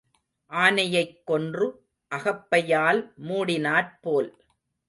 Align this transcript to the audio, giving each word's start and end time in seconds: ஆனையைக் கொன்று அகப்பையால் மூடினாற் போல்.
ஆனையைக் 0.51 1.21
கொன்று 1.23 1.67
அகப்பையால் 2.11 3.01
மூடினாற் 3.27 3.93
போல். 4.01 4.31